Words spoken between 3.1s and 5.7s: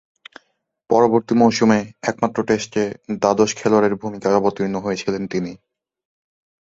দ্বাদশ খেলোয়াড়ের ভূমিকায় অবতীর্ণ হয়েছিলেন তিনি।